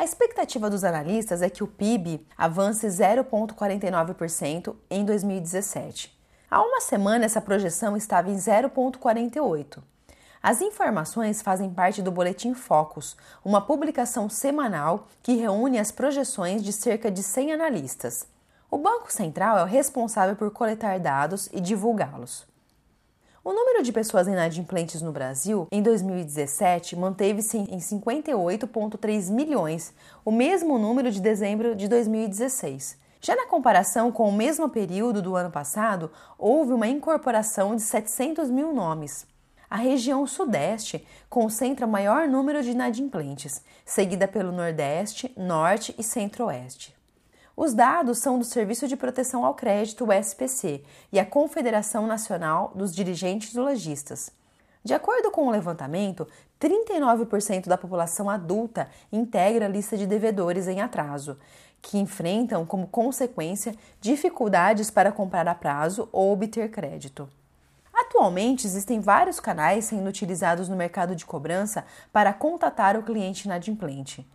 [0.00, 6.18] A expectativa dos analistas é que o PIB avance 0,49% em 2017.
[6.50, 9.82] Há uma semana, essa projeção estava em 0,48%.
[10.42, 16.72] As informações fazem parte do Boletim Focus, uma publicação semanal que reúne as projeções de
[16.72, 18.26] cerca de 100 analistas.
[18.70, 22.48] O Banco Central é o responsável por coletar dados e divulgá-los.
[23.50, 29.92] O número de pessoas inadimplentes no Brasil em 2017 manteve-se em 58,3 milhões,
[30.24, 32.96] o mesmo número de dezembro de 2016.
[33.20, 38.48] Já na comparação com o mesmo período do ano passado, houve uma incorporação de 700
[38.48, 39.26] mil nomes.
[39.68, 46.99] A região Sudeste concentra o maior número de inadimplentes, seguida pelo Nordeste, Norte e Centro-Oeste.
[47.56, 52.72] Os dados são do Serviço de Proteção ao Crédito, o SPC, e a Confederação Nacional
[52.74, 54.32] dos Dirigentes Lojistas.
[54.82, 56.26] De acordo com o levantamento,
[56.58, 61.38] 39% da população adulta integra a lista de devedores em atraso,
[61.82, 67.28] que enfrentam como consequência dificuldades para comprar a prazo ou obter crédito.
[67.92, 74.26] Atualmente, existem vários canais sendo utilizados no mercado de cobrança para contatar o cliente inadimplente.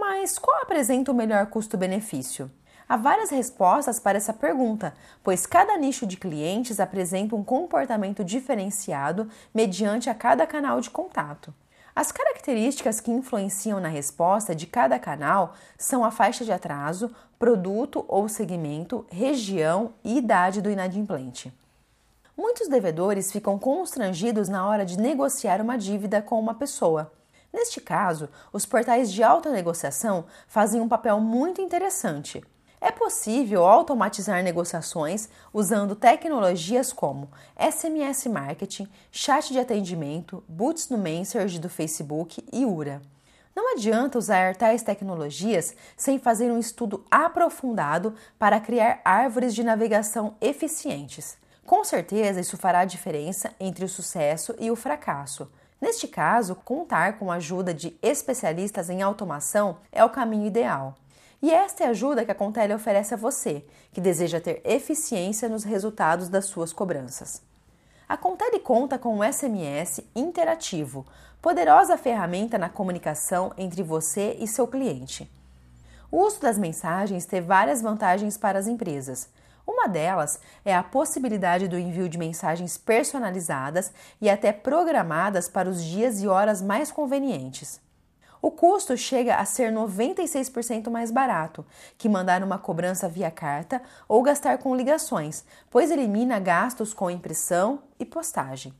[0.00, 2.48] Mas qual apresenta o melhor custo-benefício?
[2.88, 9.28] Há várias respostas para essa pergunta, pois cada nicho de clientes apresenta um comportamento diferenciado
[9.52, 11.52] mediante a cada canal de contato.
[11.96, 18.04] As características que influenciam na resposta de cada canal são a faixa de atraso, produto
[18.06, 21.52] ou segmento, região e idade do inadimplente.
[22.36, 27.17] Muitos devedores ficam constrangidos na hora de negociar uma dívida com uma pessoa.
[27.52, 32.42] Neste caso, os portais de autonegociação fazem um papel muito interessante.
[32.80, 37.28] É possível automatizar negociações usando tecnologias como
[37.58, 43.02] SMS Marketing, chat de atendimento, Boots no Messenger do Facebook e URA.
[43.56, 50.36] Não adianta usar tais tecnologias sem fazer um estudo aprofundado para criar árvores de navegação
[50.40, 51.36] eficientes.
[51.66, 55.50] Com certeza, isso fará a diferença entre o sucesso e o fracasso.
[55.80, 60.96] Neste caso, contar com a ajuda de especialistas em automação é o caminho ideal.
[61.40, 65.48] E esta é a ajuda que a Contele oferece a você, que deseja ter eficiência
[65.48, 67.40] nos resultados das suas cobranças.
[68.08, 71.06] A Contele conta com um SMS interativo,
[71.40, 75.30] poderosa ferramenta na comunicação entre você e seu cliente.
[76.10, 79.28] O uso das mensagens tem várias vantagens para as empresas.
[79.68, 85.84] Uma delas é a possibilidade do envio de mensagens personalizadas e até programadas para os
[85.84, 87.78] dias e horas mais convenientes.
[88.40, 91.66] O custo chega a ser 96% mais barato
[91.98, 97.82] que mandar uma cobrança via carta ou gastar com ligações, pois elimina gastos com impressão
[98.00, 98.72] e postagem.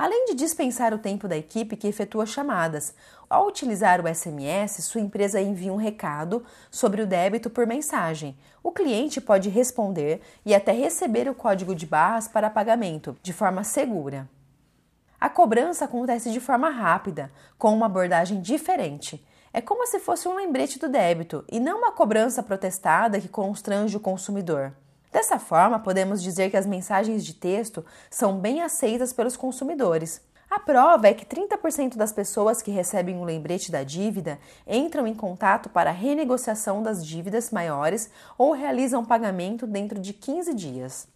[0.00, 2.94] Além de dispensar o tempo da equipe que efetua chamadas,
[3.28, 8.34] ao utilizar o SMS, sua empresa envia um recado sobre o débito por mensagem.
[8.62, 13.62] O cliente pode responder e até receber o código de barras para pagamento de forma
[13.62, 14.26] segura.
[15.20, 19.22] A cobrança acontece de forma rápida, com uma abordagem diferente.
[19.52, 23.98] É como se fosse um lembrete do débito e não uma cobrança protestada que constrange
[23.98, 24.72] o consumidor.
[25.12, 30.20] Dessa forma, podemos dizer que as mensagens de texto são bem aceitas pelos consumidores.
[30.48, 35.06] A prova é que 30% das pessoas que recebem o um lembrete da dívida entram
[35.06, 41.08] em contato para renegociação das dívidas maiores ou realizam pagamento dentro de 15 dias.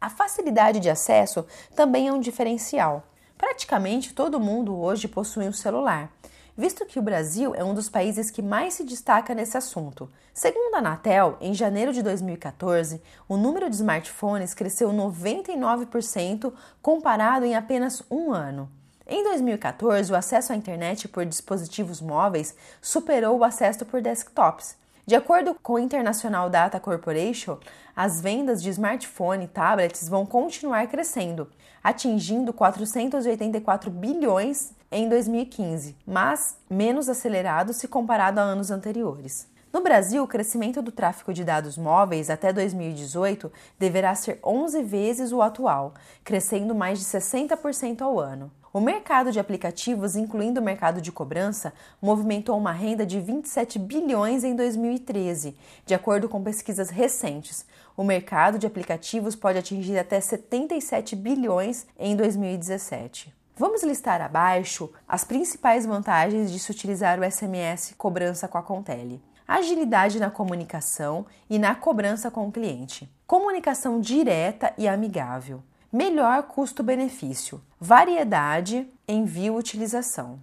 [0.00, 3.04] A facilidade de acesso também é um diferencial.
[3.38, 6.12] Praticamente todo mundo hoje possui um celular,
[6.58, 10.10] visto que o Brasil é um dos países que mais se destaca nesse assunto.
[10.34, 17.54] Segundo a Anatel, em janeiro de 2014, o número de smartphones cresceu 99% comparado em
[17.54, 18.68] apenas um ano.
[19.06, 24.76] Em 2014, o acesso à internet por dispositivos móveis superou o acesso por desktops.
[25.08, 27.56] De acordo com o International Data Corporation,
[27.96, 31.48] as vendas de smartphone e tablets vão continuar crescendo,
[31.82, 39.48] atingindo 484 bilhões em 2015, mas menos acelerado se comparado a anos anteriores.
[39.70, 45.30] No Brasil, o crescimento do tráfego de dados móveis até 2018 deverá ser 11 vezes
[45.30, 45.92] o atual,
[46.24, 48.50] crescendo mais de 60% ao ano.
[48.72, 54.42] O mercado de aplicativos, incluindo o mercado de cobrança, movimentou uma renda de 27 bilhões
[54.42, 55.54] em 2013,
[55.84, 57.66] de acordo com pesquisas recentes.
[57.94, 63.34] O mercado de aplicativos pode atingir até 77 bilhões em 2017.
[63.54, 69.27] Vamos listar abaixo as principais vantagens de se utilizar o SMS cobrança com a Contele
[69.48, 77.62] agilidade na comunicação e na cobrança com o cliente, comunicação direta e amigável, melhor custo-benefício,
[77.80, 80.38] variedade, envio e utilização.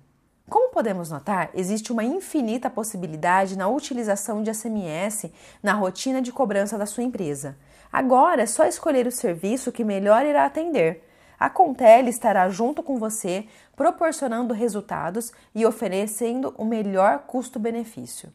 [0.50, 5.32] Como podemos notar, existe uma infinita possibilidade na utilização de SMS
[5.62, 7.58] na rotina de cobrança da sua empresa.
[7.94, 11.08] Agora é só escolher o serviço que melhor irá atender.
[11.40, 18.32] A Contele estará junto com você, proporcionando resultados e oferecendo o melhor custo-benefício.